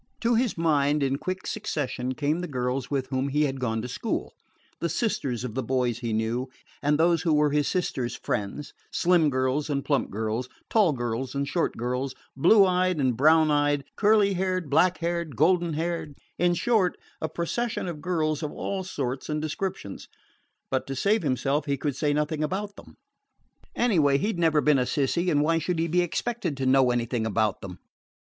[0.21, 3.87] To his mind, in quick succession, came the girls with whom he had gone to
[3.87, 4.33] school
[4.79, 6.49] the sisters of the boys he knew,
[6.81, 11.47] and those who were his sister's friends: slim girls and plump girls, tall girls and
[11.47, 16.97] short girls, blue eyed and brown eyed, curly haired, black haired, golden haired; in short,
[17.21, 20.07] a procession of girls of all sorts and descriptions.
[20.71, 22.97] But, to save himself, he could say nothing about them.
[23.75, 26.89] Anyway, he 'd never been a "sissy," and why should he be expected to know
[26.89, 27.77] anything about them?